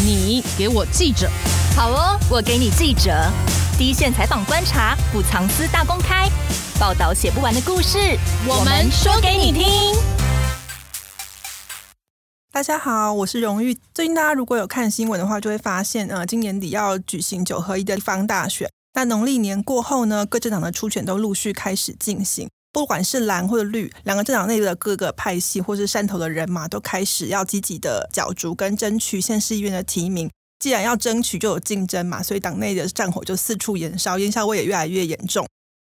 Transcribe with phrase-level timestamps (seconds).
[0.00, 1.28] 你给我记者，
[1.74, 3.10] 好哦，我给你记者，
[3.76, 6.30] 第一线采访观察，不藏私大公开，
[6.78, 7.98] 报道写不完的故事，
[8.46, 9.64] 我们说给你听。
[12.52, 13.76] 大家好，我是荣誉。
[13.92, 18.70] 最近大家如果有看新闻的话，就会发现，呃，今年底要举行九合一的地方大选。
[18.94, 22.48] 那农历年过后呢，各政党的初选都陆续开始进行。
[22.72, 30.30] 不管是蓝或者绿，两个政党内的各个派系或是山头的人马，都开始要积极的角逐跟争取县市议员的提名。
[30.58, 35.46] 既然要争取，就有竞争嘛，所以党内的战火就四处延烧，烟硝味也越来越严重。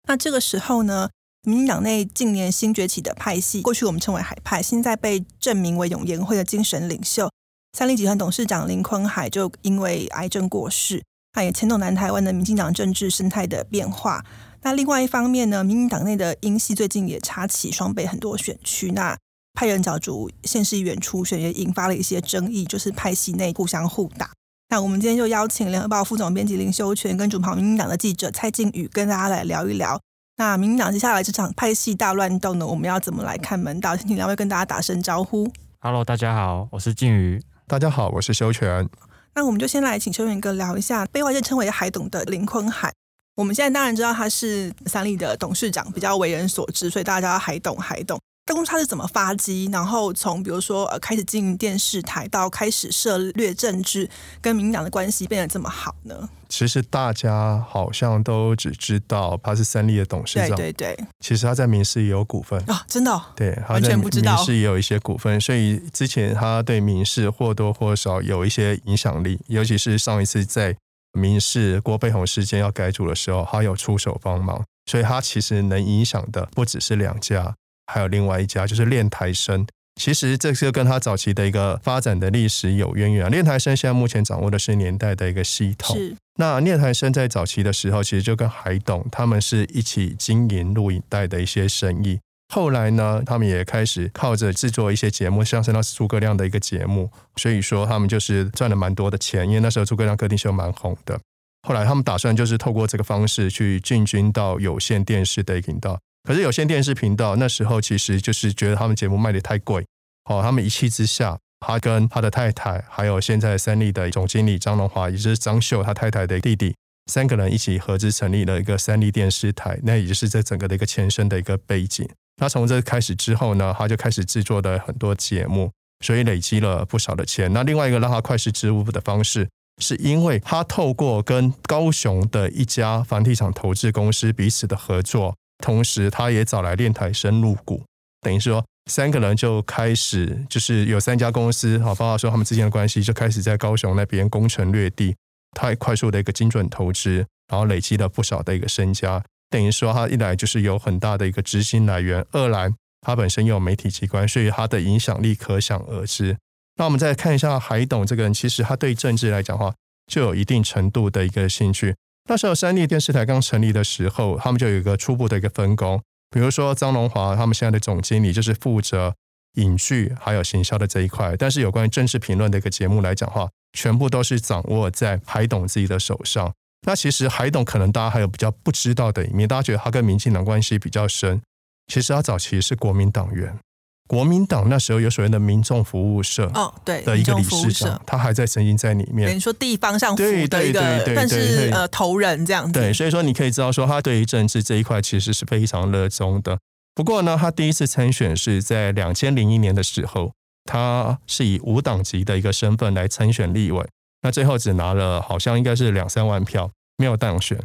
[0.07, 1.09] 那这个时候呢，
[1.43, 7.29] 民进党内近年新崛起的派系，过去我们称为海派，现在被证明为永延会的精神领袖
[7.77, 14.23] 三立集团董事长林坤海，就因为癌症过世，他也牵动南台湾的民进党政治生态的变化。
[14.61, 19.17] 那另外一方面呢，民进党内的英系最近也插起双北很多选区，那
[19.53, 24.31] 派人角逐县市议员初选，也引发了一些争议，就是派系内互相互打。
[24.69, 29.99] 那我们今天就邀请联合报副总编辑林修全跟主跑民进党的记者蔡靖宇跟大家来聊一聊。
[30.37, 33.97] 那民进党接下来这场派系大乱斗呢，我们要怎么来看门道？
[33.97, 35.51] 请两位跟大家打声招呼。
[35.79, 37.41] Hello，大家好，我是靖宇。
[37.65, 38.87] 大家好，我是修全。
[39.33, 42.93] 那我们就先来请修全哥聊一下被外界称为海董的林坤海。
[43.39, 47.77] 我们现在当然知道他是三立的董事长，比较为人所知，所以大家叫他海董。
[47.77, 49.69] 海董，当初他是怎么发迹？
[49.71, 54.09] 然后从比如说呃开始经营电视台，到开始涉略政治，
[54.41, 56.27] 跟民进党的关系变得这么好呢？
[56.49, 61.05] 其实大家好像都只知道他是三立的董事长，对对对。
[61.21, 63.23] 其实他在民视也有股份啊，真的、哦？
[63.37, 64.35] 对，完全不知道。
[64.35, 70.75] 民视也有一些股份，所以之前他对民视或多或少有一些影响力，尤其是上一次在。
[71.13, 77.55] 民事郭背红事件要改组的时候，他有出手帮忙，所以他其实能影响的不只是两家，
[77.87, 79.65] 还有另外一家就是练台生。
[79.99, 83.29] 其实这是跟他早期的一个发展的历史有渊源。
[83.29, 85.93] 练台生现在目前掌握的是年代的一个系统。
[85.97, 86.15] 是。
[86.35, 92.19] 那练台生在早期的时候，其实就跟海董他们是一起经营录影带的一些生意。
[92.51, 99.47] 后来呢，他们也开始靠着制作一些节目，像是那是诸葛亮的一个节目，所以说他们就是赚了蛮多的钱。
[99.47, 101.19] 因为那时候诸葛亮歌厅秀蛮红的。
[101.67, 105.99] 后来他们打算就是透过这个方式去进军到有线电视的频道。
[106.23, 109.85] 可是有线电视频道那时候其实就是觉得他们节目卖的太贵，
[110.29, 116.75] 哦，他们一气之下，他跟他的太太，还有现在三立的总经理张荣华，也就是张秀他太太的弟弟，
[117.09, 122.07] 三个人一起合资成立了一个三立电视台，那也就是这整个的一个前身的一个背景。
[122.39, 125.71] 那从这开始之后呢，他就开始制作的很多节目，
[126.05, 127.51] 所以累积了不少的钱。
[127.51, 129.49] 那另外一个让他快速致富的方式，
[129.81, 137.83] 是因为他透过跟高雄的一家房地产投资公司彼此的合作，同时他也找来练台生入股，
[138.21, 145.15] 等于说三个人就开始就是有三家公司，好，包括说他们之间的关系就开始在高雄那边攻城略地，
[145.59, 149.21] 太快速的一个精准投资，然后累积了不少的一个身家。
[149.49, 152.71] 等于说，他一来就是有很大的一个资金来源，二来
[153.01, 156.37] 他本身有媒体机关，所以他的影响力可想而知。
[156.77, 159.73] 那我们再看一下海董这个人，其实他对政治来讲的话，
[160.07, 161.93] 就有一定程度的一个兴趣。
[162.29, 169.13] 那时候三立电视台刚成立的时候，他们就有一个初步的一个分工，比如说张荣华他们现在的总经理就是负责
[169.59, 176.51] 影剧还有行销的这一块，但是有关于政治评论的一个节目来讲的话，全部都是掌握在海董自己的手上。
[176.87, 181.41] 那其实海董可能大家还有比较不知道的一面，大家觉得他跟民进党关系比较深，
[181.87, 183.59] 其实他早期是国民党员，
[184.07, 196.57] 国民党那时候有所谓的民众服务社哦，对的一个理事长，他还在曾经在里面，等于说地方上对对对对，但是呃头人这样子，对，所以说你可以知道说他对于政治这一块其实是非常热衷的。
[196.95, 200.33] 不过呢，他第一次参选是在两千零一年的时候，
[200.65, 203.87] 他是以无党籍的一个身份来参选立委。
[204.21, 207.57] 那最后只拿了好像应该是两三万票，没有当选。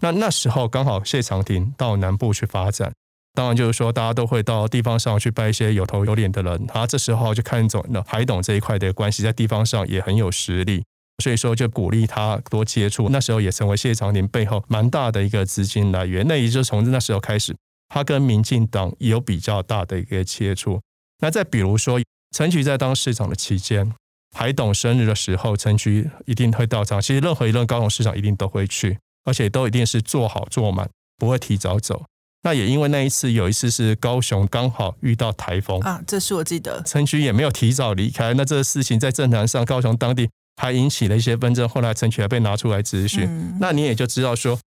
[0.00, 2.92] 那那时候刚好谢长廷到南部去发展，
[3.34, 6.66] 当然就是说大家都会到地方上去拜一些有头有脸的人。
[6.66, 10.82] 他这时候就看中了海董这一块的关系，在地方上也很有实力，
[11.22, 13.08] 所以说就鼓励他多接触。
[13.10, 16.26] 那时候也成为谢长廷背后蛮大的一个资金来源。
[16.26, 17.54] 那也就从那时候开始，
[17.92, 20.80] 他跟民进党有比较大的一个接触。
[21.20, 22.00] 那再比如说
[22.34, 23.92] 陈菊在当市长的期间。
[24.34, 26.98] 海董生日的时候，陈菊一定会到场。
[27.02, 32.06] 其实任何一任高雄市长一定都会去，而且都一定是做好坐满，不会提早走。
[32.44, 36.82] 那也因为那一次，有一次是高雄刚好遇到台风啊，这是我记得。
[36.86, 38.32] 陈菊也没有提早离开。
[38.32, 41.68] 那这个事情在政坛上，高雄当地还引起了一些纷争。
[41.68, 43.26] 后来陈菊还被拿出来咨询。
[43.26, 44.58] 嗯、那你也就知道说，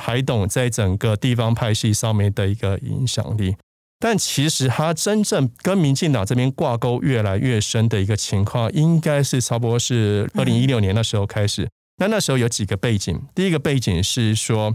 [0.00, 3.56] 海董在整个地方派系上面的一个影响力。
[4.02, 11.68] 但其实他真正跟民进党这边挂钩越来越深的一个情况，应该是差不多是二零一六年那时候开始。
[11.98, 14.74] 那、嗯、那时候有几个背景，第一个背景是说，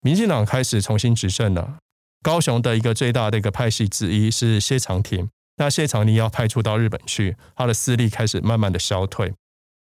[0.00, 1.76] 民进党开始重新执政了，
[2.22, 5.28] 高雄的一个最大的一个派系之一是谢长廷。
[5.58, 9.34] 那谢长廷要派出到日本去，他的势力开始慢慢的消退。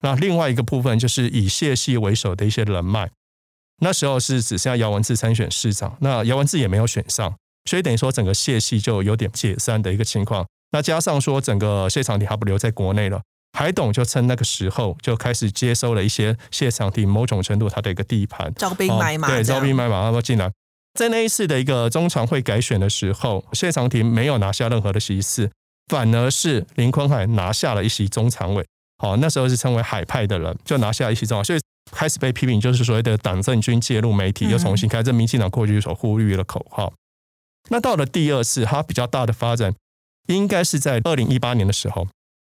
[0.01, 3.11] 那另外一个部分就是以谢系为首的一些人脉，
[3.83, 7.35] 那时候是只剩下姚文智参选市长，那姚文智也没有选上，
[7.69, 10.47] 所以等于说整个谢系就有点解散的一个情况。
[10.71, 13.21] 那加上说整个谢长廷还不留在国内了，
[13.59, 20.51] 海董就趁那个时候就开始接收了一些谢长廷某种程度他的一个地盘，招兵买马，对，招兵买马，他说进来。
[20.99, 25.51] 在那一次的一个中常会改选的时候，谢长廷没有拿下任何的席次。
[25.89, 28.65] 反而是林坤海拿下了一席中常委，
[28.99, 31.59] 好，那时候是称为海派的人，就拿下一席中常委，所以
[31.93, 36.93] 开始被批评，就是所谓的党政军介入媒体，又重新开这民进党过去所呼吁的口号。
[37.71, 39.73] 那到了第二次，它比较大的发展，
[40.27, 42.09] 应该是在二零一八年的时候，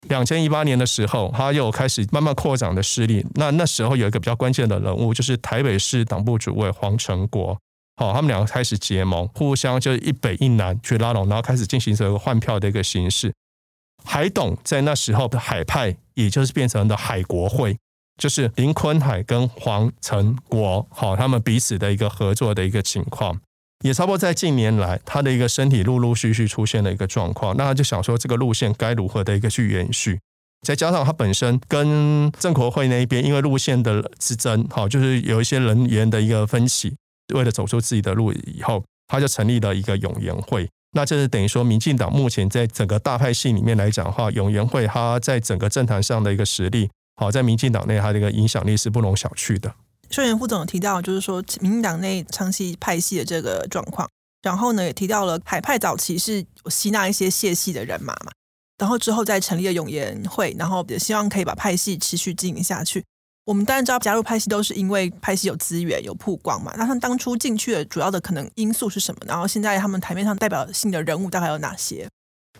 [0.08, 3.26] 两千一八年的时候，它又开始慢慢扩展的势力。
[3.36, 7.58] 那那时候有一个比较关键的人物，就是台北市党部主委黄成国。
[7.98, 13.34] 好，他们两个开始结盟，互相就是一北一南去拉拢，然后开始进行这个换票的一个形式。
[14.04, 17.78] 海董在那时候的海派，也就是变成了海国会，
[18.18, 23.40] 就是林坤海跟黄成国，好，他们彼此的一个合作的一个情况，
[23.84, 30.20] 也差不多在近年来，他的一个身体陆陆续续出现了一个状况，那他就想说这个路线该如何的一个去延续，
[30.66, 36.96] 再加上他本身跟郑国会那一边，因为路线的之争，好，就是有一些人员的一个分歧。
[37.34, 40.70] 为了走出自己的路以后，他就成立了一个永延会。
[40.92, 49.74] 那这是等于说，民进党目前在整个大派系里面来讲的话，永延会他在整个政坛上的一个实力，好，在民进党内它的一个影响力是不容小觑的。
[50.10, 54.08] 秀妍副总有提到，就是说民进党内长期派系的这个状况，
[54.42, 58.32] 然后呢也提到了海派早期是吸纳一些谢系的人马嘛，
[58.78, 63.04] 然后之后再成立了永延会，然后也希望可以把派系持续经营下去。
[63.46, 66.74] 我们当然知道，加入派系都是因为派系有资源、有曝光嘛。
[66.76, 69.22] 那他们当初进去的主要的可能因素是什么？
[69.26, 72.10] 然后现在他们台面上代表性的人物大概有哪些？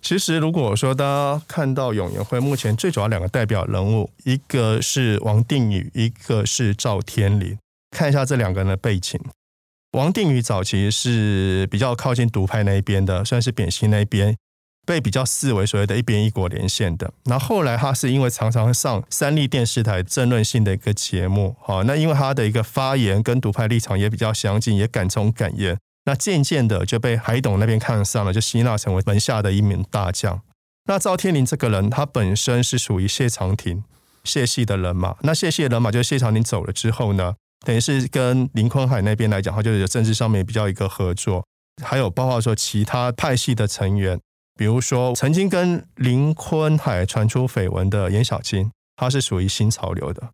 [0.06, 7.58] 其实，如果说大家看到永延会目前最主要两个代表人物，一个是王定宇，一个是赵天麟。
[7.90, 9.20] 看一下这两个人的背景。
[9.94, 14.36] 王定宇早期是比较靠近独派那一边的，算是扁心那一边。
[14.86, 25.76] 被比较视为所谓的一边一国连线的，那后来他是因为常常上三立电视台政论性的一个节目，好，那因为他的一个发言跟独派立场也比较相近，也敢冲敢言，
[26.06, 30.42] 那渐渐的就被海董那边看上了，就吸纳成为门下的一名大将。
[30.86, 33.84] 那赵天麟这个人，他本身是属于谢长廷
[34.24, 37.34] 谢系的人马，那谢系的人马就是谢长廷走了之后呢，
[37.66, 41.44] 等于是跟林坤海那边来讲，他就是政治上面比较一个合作，
[41.84, 44.20] 还有包括说其他派系的成员。
[44.58, 50.30] 比如说，曾经跟林坤海传出绯闻的颜小金，他是属于新潮流的，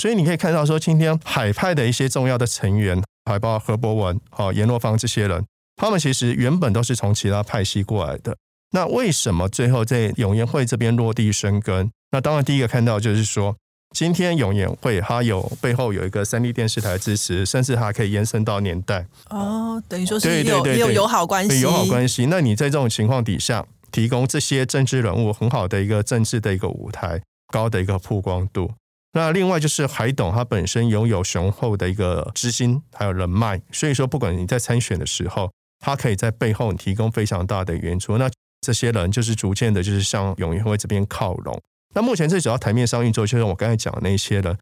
[0.00, 5.44] 所以你可以看到说，今天海派的一些重要的成员，还包括何博文、好阎若芳这些人，
[5.76, 8.34] 他们其实原本都是从其他派系过来的。
[8.70, 11.90] 那为什么最后在永延会这边落地生根？
[12.12, 13.54] 那当然，第一个看到就是说，
[13.94, 22.24] 今天永延会它有背后有一个三立电视台支持，甚至还可以延伸到年代哦，等于说是有有友好关系，友好关系。
[22.30, 27.20] 那你在这种情况底下，提供这些政治人物很好的一个政治的一个舞台，
[27.52, 28.70] 高的一个曝光度。
[29.12, 35.50] 那另外就是海董，他本身拥有雄厚的一个资金还有人脉，所以说不管你在参选的时候，
[35.80, 38.18] 他可以在背后提供非常大的援助。
[38.18, 41.60] 那这些人就是逐渐的，就是向永延会这边靠拢。
[41.94, 44.56] 那目前最主要台面上运作，就是我刚才讲的那些人。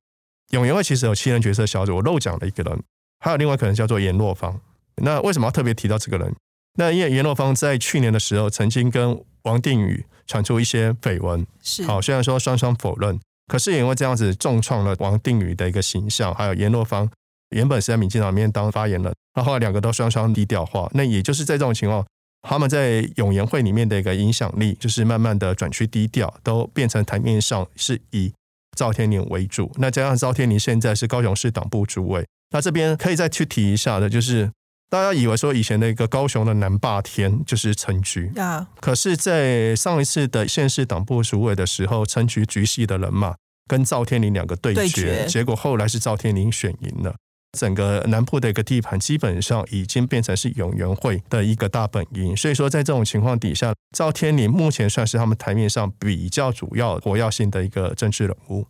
[0.53, 2.83] 永延会其实有七人角色小组，我漏讲了一个人，
[3.21, 4.59] 还有另外可能叫做颜若芳。
[5.03, 6.35] 那为什么要特别提到这个人？
[6.79, 17.11] 那因为颜若芳在去年的时候曾经跟王定宇传出一些绯闻，是好，虽然说双双否认，可是也因为这样子重创了王定宇的一个形象，还有颜若芳
[17.57, 22.07] 原本是在民进党里面当发言人，那后两个都双双低调化，那也就是在这种情况。
[22.43, 28.33] 他们在永延会里面的一个影响力，就是慢慢的转趋低调，都变成台面上是以
[28.77, 29.73] 赵天麟为主。
[29.79, 34.53] 那加上赵天麟现在是高雄市党部主委，那这边可以再去提一下的，就是
[34.91, 43.35] 大家以为说以前的一个高雄的南霸天就是陈菊啊，可是，在上一次的县市党部主委的时候，陈菊局系的人马
[43.67, 47.15] 跟赵天麟两个对决，对决，结果后来是赵天麟选赢了。
[47.59, 58.67] 整个南部的一个地盘基本上已经变成是永延会的一个大本营，所以说在这种情况底下，赵天麟目前算是他们台面上比较主要活跃性的一个政治人物。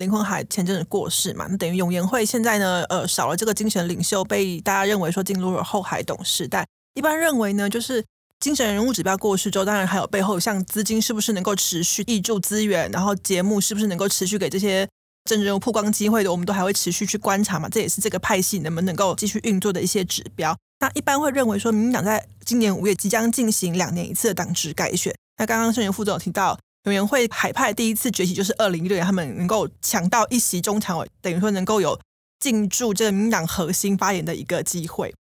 [0.00, 6.66] 林坤海前阵子过世嘛，那等于永延会现在呢，呃，少了这个精神领袖，被大家认为说进入了后海董时代。
[6.94, 8.02] 一般认为呢，就是
[8.40, 14.88] 精神人物指标过世之后，当然还有背后像资金是不是能够持续挹注资源，然后节目是不是能够持续给这些
[15.26, 17.68] 政治人物曝光机会的，我们都还会持续去观察嘛。
[17.68, 20.56] 这也是这个派系能不能够继续运作的一些指标。
[20.78, 25.14] 那一般会认为说，民进党在今年五月即将进行两年一次的党职改选。
[25.36, 31.98] 那刚刚胜元副总提到，永延会海派第一次崛起就是二零一六年，他们能够抢到一席中常委，等于说能够有
[32.38, 35.14] 进驻这个民党核心发言的一个机会。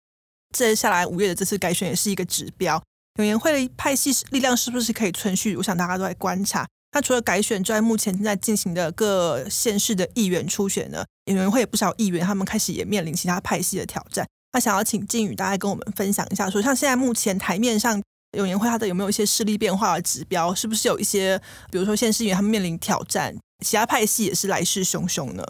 [0.56, 2.82] 接下来五月的这次改选也是一个指标。
[3.16, 5.56] 永延会的派系力量是不是可以存续？
[5.56, 6.64] 我想大家都在观察。
[6.92, 14.24] 那除了改选之外，目前正在进行的各县市的议员初选呢，永延会有不少议员，他们开始也面临其他派系的挑战。
[14.52, 18.00] 那想要请晋宇大概跟我们分享一下，说像现在目前台面上
[18.32, 20.54] 永延会它的有没有一些势力变化的指标？
[20.54, 25.42] 是不是有一些，比如说县市议员他们面临挑战，其他派系也是来势汹汹呢？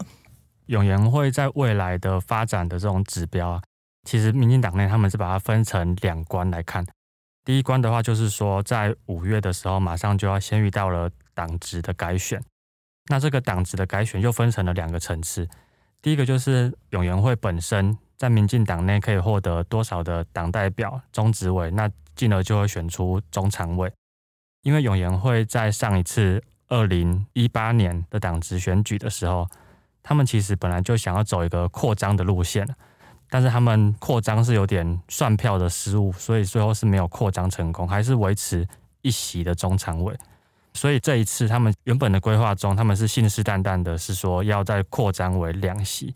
[0.67, 3.61] 永延会在未来的发展的这种指标啊，
[4.07, 6.85] 其实民进党内他们是把它分成两关来看。
[7.43, 12.41] 第一关的话，就是说在五月的时候，马上就要先遇到了党职的改选。
[13.09, 15.49] 那这个党职的改选又分成了两个层次。
[16.01, 23.89] 第一个就是永延会本身在民进党内可以获得多少的党代表、中执委，那进而就会选出中常委。
[24.63, 29.47] 因为永延会在上一次二零一八年的党职选举的时候，
[30.03, 32.67] 他们其实本来就想要走一个扩张的路线。
[33.31, 38.67] 但是他们扩张是有点算票的失误，所以最后是没有扩张成功，还是维持
[39.03, 40.13] 一席的中常委。
[40.73, 46.13] 所以这一次他们原本的规划中，他们是信誓旦旦的是说要再扩张为两席，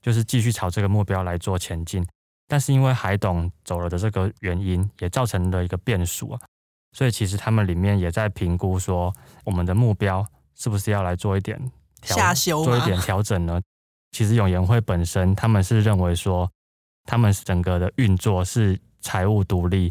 [0.00, 2.06] 就是继续朝这个目标来做前进。
[2.52, 6.40] 但是因为海董走了的这个原因，也造成了一个变数啊。
[6.92, 9.10] 所以其实他们里面也在评估说，
[9.42, 10.22] 我们的目标
[10.54, 11.58] 是不是要来做一点
[12.02, 13.58] 调下修，做一点调整呢？
[14.10, 16.46] 其实永延会本身，他们是认为说，
[17.06, 19.90] 他们整个的运作是财务独立，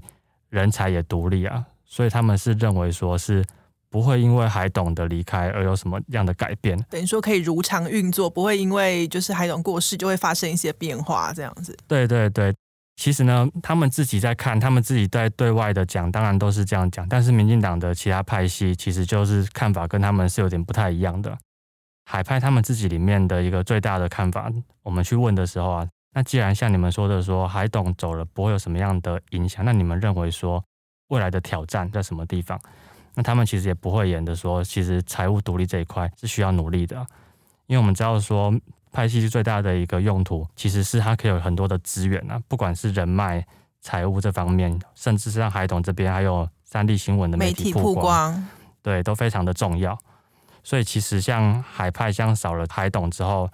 [0.50, 3.44] 人才也独立啊，所以他们是认为说是
[3.91, 11.77] 不会因为海董的离开而有什么样的改变，等于说可以如常运作，不会因为就是海董过世就会发生一些变化这样子。
[11.89, 12.55] 对对对，
[12.95, 21.38] 其实呢，他们自己在看，他们自己在对外的讲，当然都是这样讲，但是民进党的其他派系其实就是看法跟他们是有点不太一样的。
[22.10, 24.50] 海派他们自己里面的一个最大的看法，
[24.83, 30.63] 我们去问的时候啊，那既然像你们说的说海董走了不会有什么样的影响，那你们认为说
[31.10, 32.57] 未来的挑战在什么地方？
[33.13, 36.96] 那他们其实也不会演的说，其实财务独立这一块是需要努力的，
[37.68, 38.53] 因为我们知道说
[38.91, 43.46] 派系最大的一个用途其实是它可以有很多的资源啊，不管是人脉、
[43.82, 48.48] 财务这方面，甚至是像海董这边还有三立新闻的媒体曝光，曝光
[48.82, 49.98] 对，都非常的重要。
[50.63, 53.50] 所以其实像海派，像少了海董之后，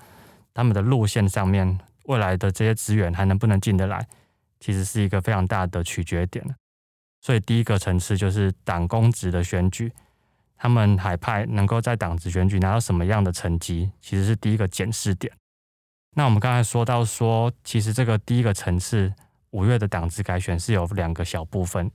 [0.54, 4.06] 他们的路线上面未来的这些资源还能不能进得来，
[4.60, 6.44] 其实是一个非常大的取决点。
[7.28, 9.92] 所以第一个层次就是党公职的选举，
[10.56, 15.34] 他们海派能够在党职选举拿到什么样的成绩，其实是第一个检视点。
[16.16, 19.12] 那我们刚才说到说，其实这个第一个层次
[19.50, 21.92] 五月的党职改选是有两个小部分，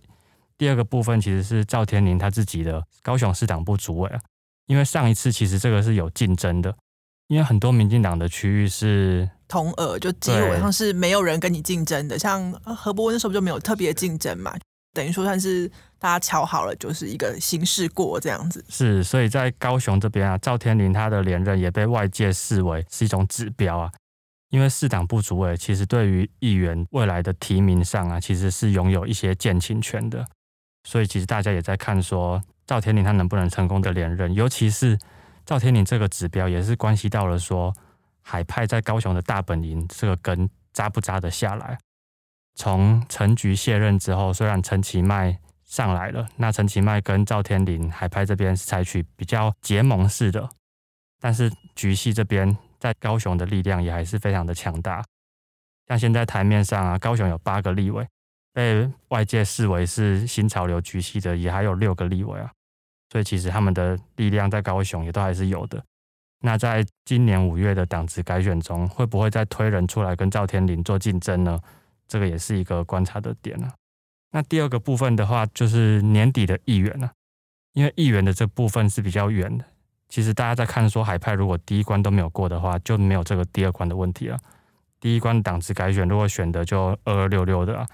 [0.58, 4.20] 第二个部分其实是赵天麟他自己的高雄市党部主委啊。
[4.66, 6.76] 因为上一次其实这个是有竞争的，
[7.28, 12.18] 因为很多民进党的区域是同额，就基本上是没有人跟你竞争的。
[12.18, 14.54] 像何伯文那时候就没有特别竞争嘛，
[14.92, 15.68] 等于说算是
[15.98, 18.64] 大家瞧好了，就是一个形式过这样子。
[18.68, 23.90] 是，所以在高雄这边啊，赵天麟他的连任也被外界视为是一种指标啊。
[24.50, 30.26] 因为市党部主委其实对于议员未来的提名上啊，其实是拥有一些建请权的，
[30.84, 32.42] 所以其实大家也在看说。
[32.64, 34.32] 赵天麟他能不能成功的连任？
[34.32, 34.96] 尤其是
[35.44, 37.74] 赵天麟这个指标，也是关系到了说
[38.22, 41.76] 海派在高雄的大本营这个根扎不扎得下来。
[42.54, 50.48] 从陈菊卸任之后，虽然陈其迈上来了，那陈其迈跟赵天麟海派这边是采取比较结盟式的，
[51.20, 55.04] 但是菊系这边在高雄的力量也还是非常的强大。
[55.88, 58.06] 像现在台面上啊，高雄有八个立委。
[58.54, 62.52] 被外界视为是新潮流局系的，也还有六个立委啊，
[63.10, 65.82] 所以其实他们的力量在高雄也都还是有的。
[66.40, 71.58] 那在今年五月的党职改选中，会不会再推人出来跟赵天麟做竞争呢？
[72.08, 73.74] 这个也是一个观察的点啊。
[74.30, 77.12] 那第二个部分的话，就是年底的议员了，
[77.72, 79.64] 因为议员的这部分是比较远的。
[80.08, 84.38] 其实大家在看说海派如果第一关都没有过的话，就没有这个第二关的问题了。
[85.00, 87.88] 第一关党职改选如果选的就二二六六的啊。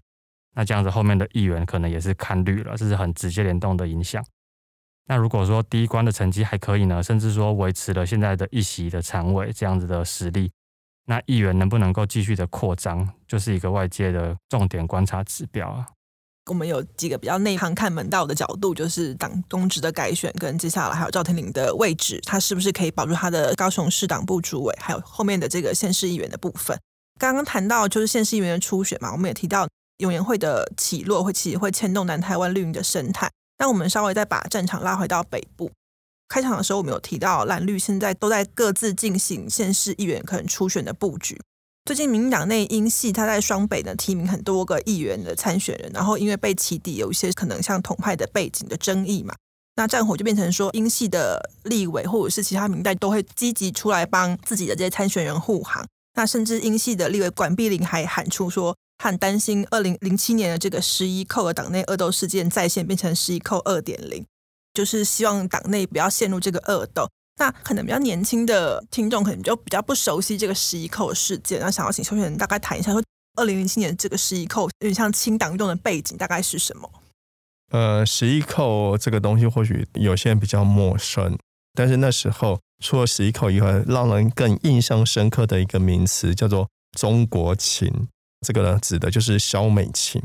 [0.54, 4.24] 那这样子，后面的议员可能也是看绿了，这是很直接联动的影响。
[5.06, 10.50] 那如果说第一关的成绩还可以呢，甚至说维持了现在的一席的常委这样子的实力，
[11.08, 15.86] 那议员能不能够继续的扩张，就是一个外界的重点观察指标啊。
[16.50, 26.78] 我们有几个比较内行看门道的角度，就是党公职的改选，跟接下来还有赵天麟的位置，他是不是可以保住他的高雄市党部主委，还有后面的这个县市议员的部分。
[27.18, 29.66] 刚刚谈到就是县市议员的初选嘛，我们也提到
[29.98, 33.30] 永联会的起落会其实会牵动南台湾绿营的生态。
[33.58, 35.70] 那我们稍微再把战场拉回到北部，
[36.28, 41.40] 开场的时候我们有提到蓝绿现在都在各自进行县市议员可能初选的布局。
[41.84, 49.34] 最近民党内英系他在双北呢提名很多个议员的参选人，然后因为被起底，有一些可能像统派的背景的争议嘛，
[49.76, 55.86] 那战火就变成说英系的立委或者是其他民代都会积极出来帮自己的这些参选人护航。
[56.14, 64.26] 那甚至英系的立委管碧玲还喊出说，很担心二零零七年的这个十一扣的党内恶斗事件再现，变成十一扣二点零，
[64.78, 67.10] 就是希望党内不要陷入这个恶斗。
[67.40, 73.02] 那可能比较年轻的听众可能就比较不熟悉这个十一扣事件，那想要请秀瑄大概谈一下，说
[73.36, 76.88] 二零零七年这个十一扣有点像清党运动的背景大概是什么？
[77.72, 81.36] 呃，十一扣这个东西或许有些人比较陌生，
[81.74, 82.60] 但是那时候。
[82.80, 88.06] 除了十一扣以外，让人更印象深刻的一个名词叫做“中国情”。
[88.46, 90.22] 这个呢，指的就是萧美琴。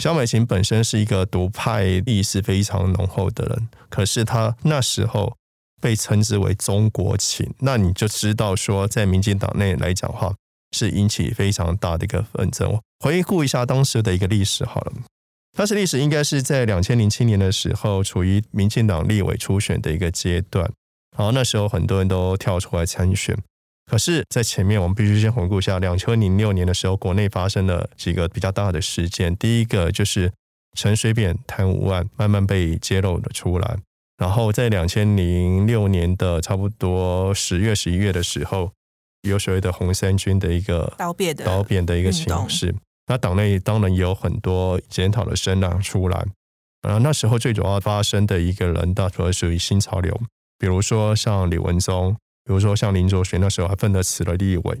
[0.00, 5.36] 萧美琴本身是一个独派意识非常浓厚的人，可是她那时候
[5.80, 10.34] 被称之为“中国情”，那你就知道说，在民进党内来讲话，
[10.76, 12.80] 是引起非常大的一个纷争。
[13.00, 14.92] 回顾一下当时的一个历史好了，
[15.56, 20.72] 当时历史应该是在两千零七年的时候，处于民进党立委初选的一个阶段。
[21.16, 23.36] 然后那时候很多人都跳出来参选，
[23.90, 29.36] 可是，在前面我们必须先回顾一下，两千零六年的时候，国内发生了几个比较大的事件。
[29.36, 30.32] 第一个就是
[30.76, 33.76] 陈水扁贪污案慢慢被揭露了出来，
[34.16, 38.72] 然后在两千零六年的差不多十月、十一月的时候，
[39.22, 42.74] 有所谓的红三军的一个倒扁的倒扁的一个形式。
[43.08, 46.24] 那党内当然也有很多检讨的声浪出来。
[46.82, 50.18] 然后那时候最主要发生的一个人，大多属于新潮流。
[50.58, 54.80] 比如说像李文忠，比如说像林卓瑄，那时候还分得辞了立委，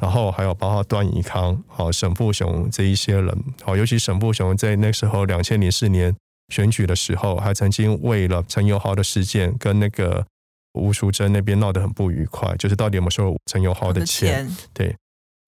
[0.00, 6.14] 然后还有包括段宜康、好沈富雄这一些人，好，尤其沈富雄在那时候两千零四年
[6.52, 10.26] 选举的时候，还曾经为了陈友豪的事件跟那个
[10.74, 14.44] 吴淑珍那边闹得很不愉快，就是到底有没有收陈友豪的钱？
[14.44, 14.96] 的钱对，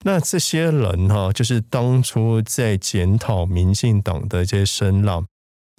[0.05, 5.25] 那这些人哈，就是当初在检讨民进党的这些声浪。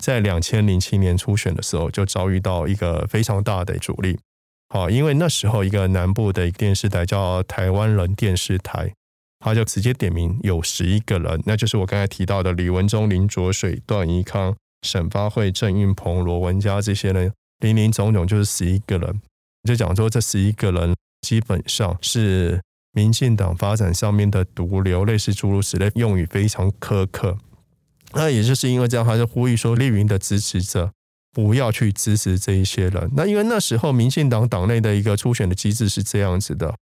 [0.04, 4.20] 在两千零七年初选的时候，就遭遇到一个非常大的阻力。
[4.76, 8.94] 哦，因为那时候一个南部的一个电视台叫台湾人电视台，
[9.40, 19.22] 他就直接点名有十一个人，那就是我刚才提到的李文忠、林卓水、段宜康、沈发慧、郑运鹏、罗文佳这些人，林林总总就是十一个人。
[19.64, 22.62] 就讲说这十一个人基本上是
[22.92, 27.38] 民进党发展上面的毒瘤，类似诸如此类，用语非常苛刻。
[28.12, 30.92] 那也就是因为这样，他就呼吁说，绿云的支持者
[31.36, 33.12] 不要去支持这一些人。
[33.14, 36.74] 那因为那时候民进党党内的一个初选的机制是这样子的：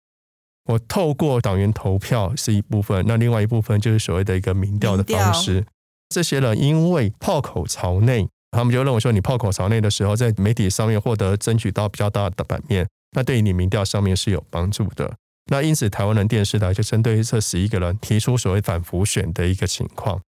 [0.66, 5.66] 我透过党员投票是一部分，那另外一部分就是所谓的一个民调的方式。
[6.10, 15.12] 这些人因为炮口朝内，他们就认为说，你炮口朝内的时候，在媒体上面获得争取到比较大的版面，那对于你民调上面是有帮助的。
[15.52, 20.22] 那因此，台湾人电视台就针对这十一个人提出所谓反浮选的一个情况。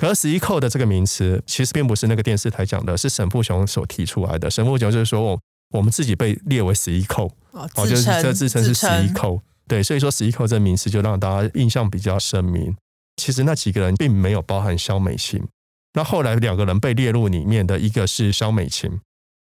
[0.00, 4.50] 可是十一扣的这个名词，其实并不是那个电视台讲的，是沈富雄所提出来的。
[4.50, 5.40] 沈富雄就是说，我
[5.74, 12.74] 我们自己被列为十一扣，哦，就是这自称是十一扣，对，所以说十一扣这个名词就让大家印象比较深明。
[13.16, 15.42] 其实那几个人并没有包含肖美琴。
[15.94, 18.90] 那后来两个人被列入里面的一个是肖美琴，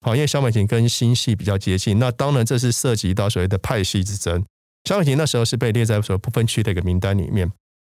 [0.02, 4.44] 好，因为肖美琴跟新系比较接近，那当然这是涉及到所谓的派系之争。
[4.86, 7.52] 肖美琴那时候是被列在所谓不分区的一个名单里面。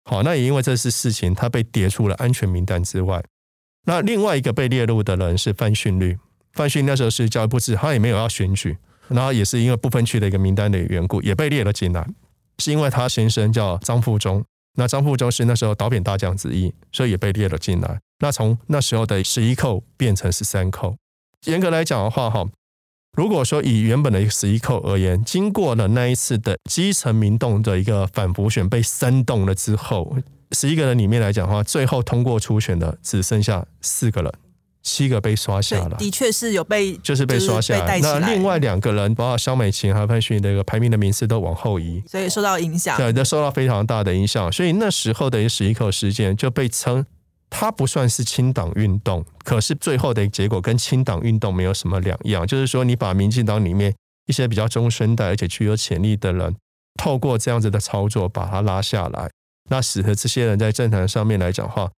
[0.03, 3.23] 好，那也因为这次事情，他被跌出了安全名单之外。
[3.85, 6.17] 那另外一个被列入的人是范训律，
[6.53, 12.07] 范训那时候是教育部次，他也没有要选举，然后也是因为不分区的一个名单的缘故，也被列了进来。
[12.59, 14.43] 是因为他先生叫张富忠，
[14.75, 17.99] 那张富忠是那时候倒扁大将之一，所以也被列了进来。
[18.19, 20.95] 那从那时候的十一扣变成十三扣，
[21.45, 22.47] 严格来讲的话，哈。
[23.17, 30.15] 如果说以原本的十一扣而言，经过了那一次的基层民动的一个反辅选被煽动了之后，
[30.53, 34.31] 十一个人里面来讲的话，最后通过初选的只剩下四个人，
[34.81, 35.97] 七个被刷下了。
[35.97, 37.99] 的确是有被，就是被刷下来。
[37.99, 42.95] 那另外两个人，包括萧美琴和范训的一个排名的名次都往后移，所以受到影响。
[42.95, 44.49] 对，都受到非常大的影响。
[44.51, 47.05] 所以那时候的十一扣事件就被称。
[47.51, 52.47] 它不算是清党运动，可是最后的结果跟清党运动没有什么两样。
[52.47, 53.93] 就是说，你把民进党里面
[54.25, 56.55] 一些比较中生代而且具有潜力的人，
[56.97, 59.29] 透过这样子的操作把他拉下来，
[59.69, 61.91] 那使得这些人在政坛上面来讲话，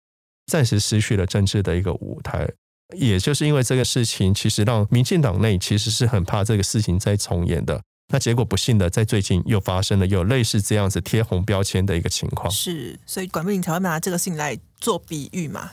[0.46, 2.48] 暂时失去了政治的一个舞台。
[2.96, 7.80] 也就是因为这个事情，其实让民进党内其实是很怕这个事情再重演的。
[8.12, 12.50] 那结果不幸的，在最近又发生了有类似这样子贴红标签的一个情况。
[12.50, 15.70] 是，所以管碧玲才会拿这个事情来做比喻嘛。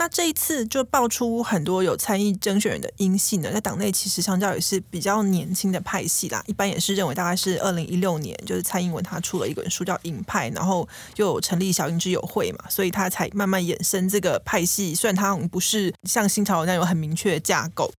[0.00, 14.94] 那这一次就爆出很多有参议征选人的英系呢，在党内其实相较也是比较年轻的派系啦，一般也是认为大概是二零一六年，就是蔡英文他出了一本书叫《鹰派》，然后又有成立小英之友会嘛，所以他才慢慢衍生这个派系。
[14.94, 17.90] 虽然他不是像新潮那样有很明确的架构，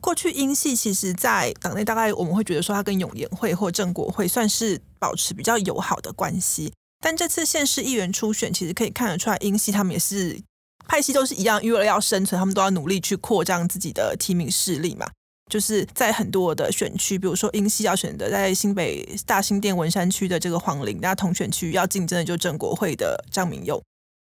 [0.00, 10.40] 过去英系其实，在党内大概我们会觉得说，他跟永延会或正国会算是保持比较友好的关系，但这次县市议员初选，其实可以看得出来，英系他们也是。
[10.88, 15.06] 派系都是一样，因为要生存，他们都要努力去扩张自己的提名势力嘛。
[15.48, 23.80] 就是在很多的选区，比如说英系要选的，在新北大新店文山区的这个黄陵，那同选区要竞争的就正国会的张明佑。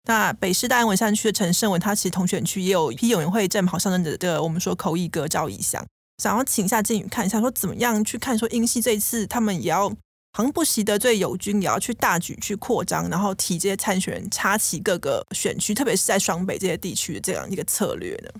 [0.09, 5.87] 那北市大安文山区的陈胜文，他其实同选区也有一批永延会正跑上任的的我们说口译哥赵怡翔。
[6.21, 9.93] 想要请一下靖宇看一下，说怎么样去看说英系这一次他们也要。
[10.37, 18.31] 好像不惜得罪友军，也要去大举去扩张，然后提这些参选人插旗各个选区，特别是在双北这些地区的这样一个策略呢。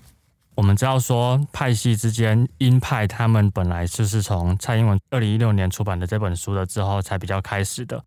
[0.55, 8.01] 我们知道说派系之间，鹰派他们本来就是从蔡英文二零一六年出版的这本书了之后才比较开始的。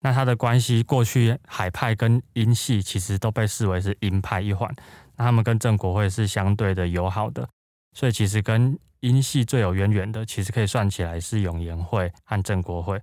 [0.00, 4.72] 那他的关系，过去海派跟英系其实都被视为是英派一环，
[5.16, 7.48] 那他们跟正国会是相对的友好的，
[7.92, 13.00] 所以其实跟英系最有渊源的，其实可以算起来是永延会和正国会。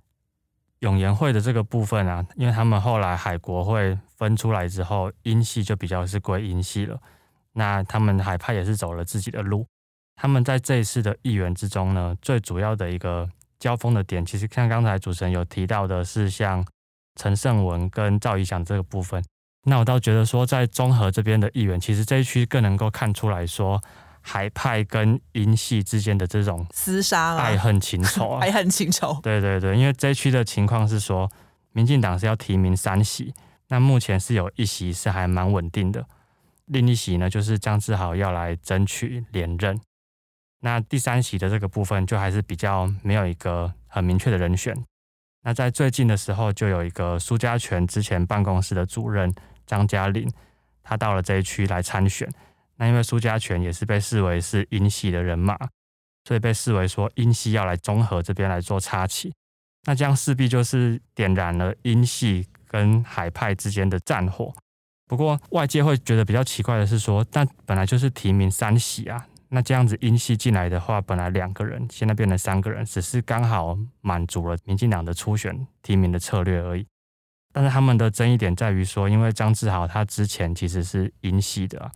[0.80, 7.00] 永延会的这个部分啊，因为他们后来海国会分出来之后，英系就比较是归英系了。
[7.52, 9.66] 那他们海派也是走了自己的路。
[10.16, 13.26] 他们在这一次的议员之中呢，最主要的一个
[13.58, 16.62] 交锋的点，其实像刚才主持人有提到的是，像
[17.16, 19.24] 陈胜文跟赵怡翔这个部分。
[19.64, 23.82] 那我倒觉得说，在中和这边的议员，其实这一区更能够看出来说。
[24.28, 29.16] 海派跟英系之间的这种厮杀、爱恨情仇、 爱恨情仇。
[29.22, 31.30] 对对对，因为这一区的情况是说，
[31.70, 33.32] 民进党是要提名三席，
[33.68, 36.04] 那目前是有一席是还蛮稳定的，
[36.64, 39.80] 另一席呢就是江志豪要来争取连任。
[40.62, 44.76] 那第三席的这个部分就还是比较没有一个很明确的人选。
[45.46, 49.32] 那在最近的时候，就有一个苏家全之前办公室的主任
[49.64, 50.28] 张嘉玲，
[50.82, 52.28] 他到了这一区来参选。
[52.74, 55.56] 那因为苏家全也是被视为是英系的人马，
[56.24, 59.32] 所以被视为说英系要来中和这边来做插旗，
[59.84, 64.52] 那这样势必就是点燃了英系跟海派之间的战火。
[65.06, 76.86] 不过外界会觉得比较奇怪的是说，那本来就是提名三席啊，那这样子英系进来的话，本来两个人，现在变成三个人，只是刚好满足了民进党的初选提名的策略而已。
[77.52, 81.90] 但是他们的争议点在于说，因为张志豪他之前其实是英系的。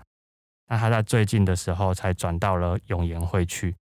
[0.68, 3.74] 那他在最近的时候才转到了永延会去。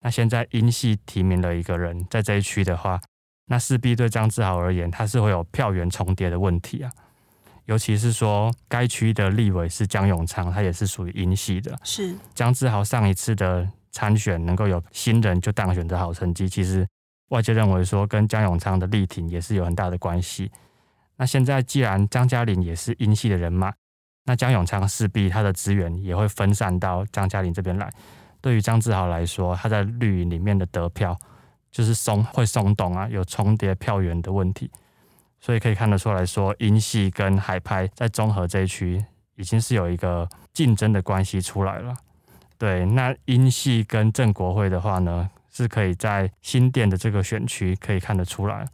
[0.00, 2.98] 那现在英系提名了一个人在这一区的话，
[3.46, 6.90] 那势必对张志豪而言，他是会有票源重叠的问题啊。
[7.66, 11.78] 尤其是说该区的立委是江永昌，他也是属于英系的。
[11.84, 16.86] 是江志豪上一次的参选能够有新人就当选的好成绩，其实
[17.28, 20.50] 外界认为说跟江永昌的力挺也是有很大的关系。
[21.16, 23.72] 那现在既然张嘉玲也是英系的人马。
[24.26, 27.90] 那江永昌势必他的资源也会分散到张嘉玲这边来。
[28.40, 31.18] 对于张志豪来说，他在绿营里面的得票
[31.72, 34.70] 就是松会松动啊，有重叠票源的问题。
[35.40, 39.04] 所以可以看得出来说，英系跟海派在中和这一区
[39.36, 41.94] 已经是有一个竞争的关系出来了。
[42.58, 48.66] 对，那英系跟郑国会的话呢，是可以在新店的这个选区可以看得出来，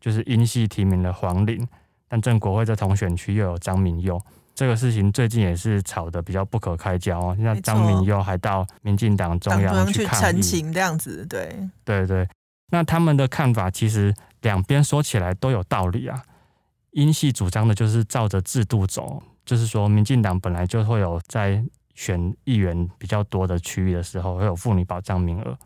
[0.00, 1.64] 就是英系提名了黄玲，
[2.08, 4.20] 但郑国会在同选区又有张明佑。
[4.56, 7.36] 这个事情最近也是吵得比较不可开交哦。
[7.38, 12.28] 那张明佑还到民进党中央去陈情这样子，对对对。
[12.70, 16.22] 那他们的看法其实两边说起来都有道理啊。
[16.92, 21.62] 英系主张的就是照着制度走，就是说民进党本来就会有在
[21.94, 25.58] 选议员比较多的区域的时候会有妇女保障名额，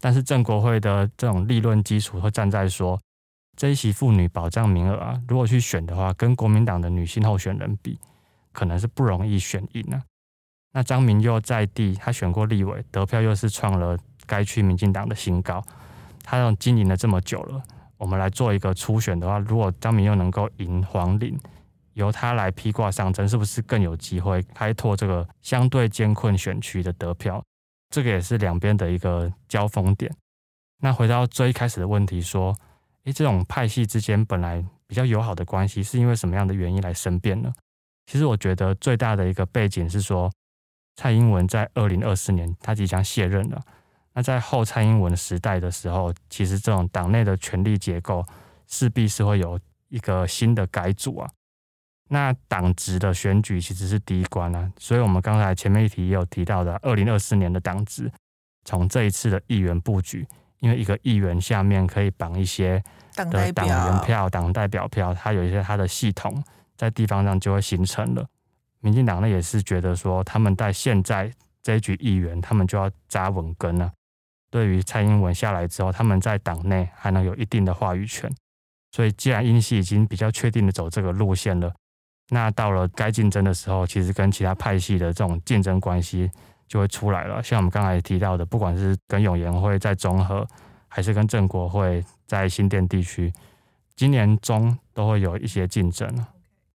[0.00, 3.00] 但是郑国会的这种立论基础会站在说
[3.56, 7.98] 这一席妇女保障名额啊，如果去选的话，跟国民党的女性候选人比。
[8.50, 10.02] 可能是不容易选赢呢。
[10.72, 15.62] 那张明又在地，他选过立委，得票又是创了该区民进党的新高。
[16.24, 17.62] 他这种经营了这么久了，
[17.98, 21.38] 我们来做一个初选的话，如果张明佑能够赢黄玲，
[21.94, 27.42] 由他来披挂上阵，是不是更有机会开拓这个相对艰困选区的得票？
[27.90, 30.14] 这个也是两边的一个交锋点。
[30.80, 32.54] 那回到最一开始的问题，说，
[33.04, 37.52] 诶，这种派系之间本来比较友好的关系，是因为什么样的原因来生变呢？
[38.06, 40.30] 其实我觉得最大的一个背景是说，
[40.94, 43.60] 蔡英文在二零二四年他即将卸任了。
[44.18, 48.26] 那在后蔡英文时代的时候，其实这种党内的权力结构
[48.66, 49.56] 势必是会有
[49.90, 51.30] 一个新的改组啊。
[52.08, 58.10] 那党职的选举其实是第一关啊，所以我们刚才前面一题也有提到的，二零二四年的党职，
[58.64, 60.26] 从这一次的议员布局，
[60.58, 62.82] 因为一个议员下面可以绑一些
[63.14, 66.42] 的党员票、党代表票，它有一些它的系统
[66.76, 68.26] 在地方上就会形成了。
[68.80, 73.92] 民进党呢也是觉得说，他们在现在这一局议员，他们就要扎稳根了。
[74.50, 78.30] 对于蔡英文下来之后，他们在党内还能有一定的话语权。
[78.92, 81.72] 所以，既然英系已经比较确定的走这个路线了。
[82.30, 86.30] 那到了该竞争的时候，其实跟其他派系的这种竞争关系
[86.66, 87.42] 就会出来了。
[87.42, 90.46] 像我们刚才提到的，不管是跟永延会在中和，
[90.88, 93.32] 还是跟郑国会在新店地区，
[93.96, 96.06] 今年中都会有一些竞争。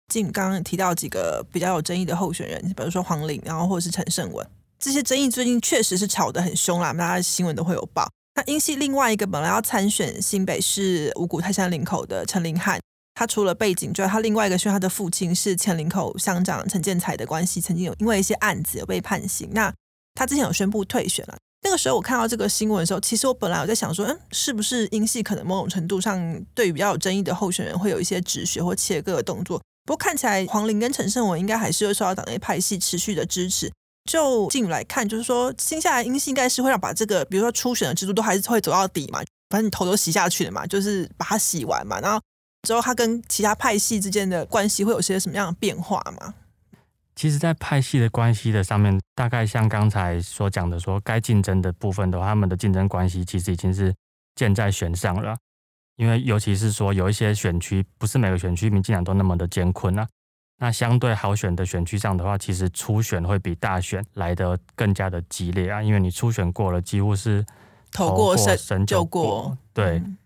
[0.07, 4.45] 进刚刚提到几个比较有争议的候选人，比如说黄玲，然后或者是陈胜文，
[4.81, 8.11] 这些争议最近确实是吵得很凶啦，大家新闻都会有报。
[8.33, 12.79] 那英系另外一个本来要参选新北市五股泰山林口的陈林汉。
[13.13, 19.47] 他除了背景之外，他另外一个是他的父亲是前林口乡长陈建才的关系，曾经有因为一些案子有被判刑。
[19.51, 19.71] 那
[20.15, 21.37] 他之前有宣布退选了。
[21.63, 29.61] 那个时候我看到这个新闻的时候，其实我本来我在想说，嗯，是不是英系可能某种程度上对于比较有争议的候选人会有一些止血或切割的动作？
[29.85, 33.71] 不过看起来黄玲跟陈胜文应该还是会受到党内派系持续的支持。
[34.05, 42.19] 就近来看，就是说接下来英系应该是会让把这个，比如说初选的制度都还是会走到底嘛，反正你头都洗下去了嘛，就是把它洗完嘛，然后。
[42.67, 46.35] 之后，他跟其他派系之间的关系会有些什么样的变化吗？
[47.15, 53.91] 其实，在派系的关系的上面，大概像刚才所讲的说，说该竞争的部分的话，他们的竞争关系其实已经是
[54.35, 55.35] 箭在弦上了。
[55.95, 60.07] 因为尤其是说，有一些选区不是每个选区民进党都那么的艰困啊。
[60.61, 67.43] 那相对好选的选区上的话，其实初选会比大选来得更加的激烈啊，因为你初选过了，几乎是
[67.91, 69.97] 投过身就过，对。
[69.97, 70.17] 嗯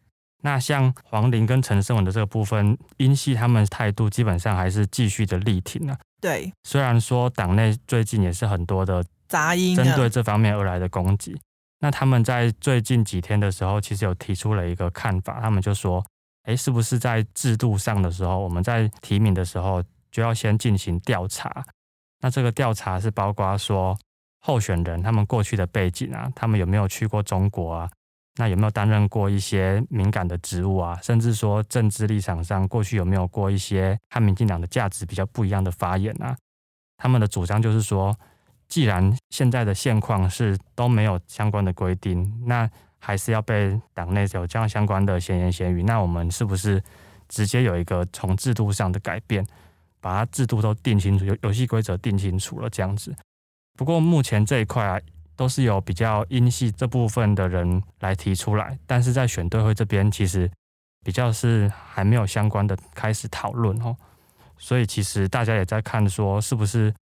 [0.42, 5.98] 那像黄玲跟陈胜文的这个部分，英系他们态度基本上还是继续的力挺啊。
[6.22, 11.36] 对，虽然说党内最近也是很多的杂音，针对这方面而来的攻击。
[11.80, 16.06] 那他们在最近几天的时候，其实有提出了一个看法，他们就说
[16.46, 19.84] ：“哎，是不是在制度上的时候，我们在提名的时候
[20.16, 21.66] 就要先进行调查？
[22.22, 24.00] 那这个调查是包括说
[24.40, 27.90] 候选人他们过去的背景啊，他们有没有去过中国啊？”
[28.40, 30.98] 那有没有担任过一些敏感的职务啊？
[31.04, 36.34] 甚至说政治立场上，过去有没有过一些和民进党的价值比较不一样的发言啊？
[36.96, 38.18] 他们的主张就是说，
[38.70, 46.82] 既然现在的现况是都没有相关的规定，那还是要被党内有这样相关的闲言闲语，那我们是不是
[47.28, 49.46] 直接有一个从制度上的改变，
[50.06, 53.16] 把它制度都定清楚，游游戏规则定清楚了这样子？
[53.76, 55.02] 不过目前这一块啊。
[55.38, 60.50] 都是有比较英系这部分的人来提出来，但是在选队会这边其实
[61.04, 63.94] 比较是还没有相关的开始讨论哦，
[64.58, 66.96] 所以其实大家也在看说是不是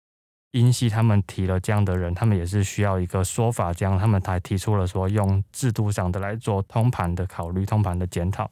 [0.53, 8.49] 英系他们提了这样的人，他们也是需要一个说法，这样他们才提出了说用制度上的来做通盘的考虑、通盘的检讨。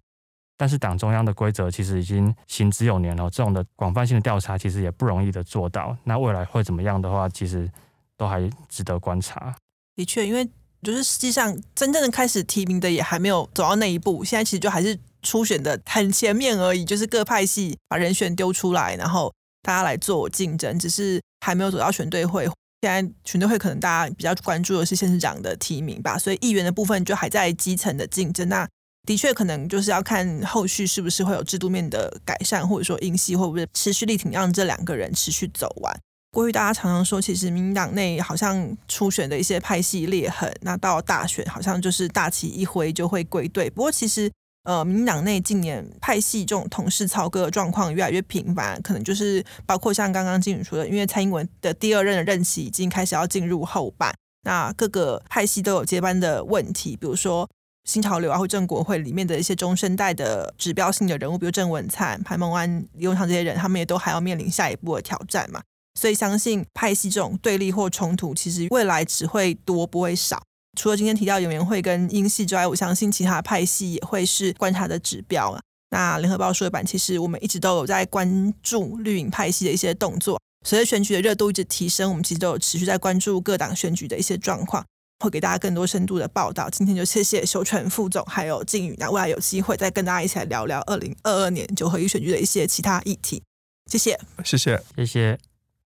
[0.61, 5.97] 但是党中央的规则其实已经行之有年了，这种的广泛性的调查其实也不容易的做到。
[6.03, 7.67] 那未来会怎么样的话，其实
[8.15, 9.55] 都还值得观察。
[9.95, 10.47] 的确，因为
[10.83, 22.47] 就是实际上真正的开始提名的也还没有走到那一步，现在其实就还是初选的很前面而已，就是各派系把人选丢出来，然后大家来做竞争，只是还没有走到选对会。
[22.83, 28.47] 现在选队会可能大家比较关注的是县市长的提名吧，所以议员的部分就还在基层的竞争。
[28.47, 28.69] 那
[29.07, 35.99] 的确可能就是要看后续是不是会有制度面的改善，或者说英系会不会持续力挺让这两个人持续走完。
[36.31, 43.69] 过去大家常常说，其实民党内好像初选的一些派系裂痕，那到大选好像就是大旗一挥就会归队。
[43.69, 44.31] 不过其实，
[44.63, 57.49] 呃，民党内近年派系这种同事操戈的状况越来越频繁，可能就是包括像刚刚金宇说的，因为蔡英文的第二任的任期已经开始要进入后半，那各个派系都有接班的问题，比如说
[57.85, 65.61] 新潮流啊或正国会里面的一些中生代的指标性的人物，比如郑文灿、潘孟安、李永昌这些人，他们也都还要面临下一步的挑战嘛。
[65.99, 70.41] 所以相信派系这种对立或冲突，其实未来只会多不会少。
[70.79, 75.59] 除了今天提到永延会跟英系之外，我相信其他派系也会是观察的指标。
[75.89, 80.39] 那联合报数位版其实我们一直都有在关注绿营派系的一些动作。
[80.65, 84.85] 随着选举的热度一直提升，我们其实都有持续在关注各党选举的一些状况，
[85.21, 86.69] 会给大家更多深度的报道。
[86.69, 93.43] 今天就谢谢修全副总还有靖宇，那未来有机会再跟大家一起来聊聊二零二二年九合一选举的一些其他议题。
[93.85, 95.39] 谢谢，谢谢，谢谢。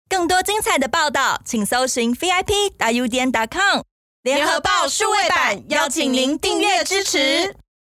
[0.07, 3.81] 更多精彩的报道，请搜寻 VIP u 点 com
[4.23, 7.55] 联合报数位版，邀请您订阅支持。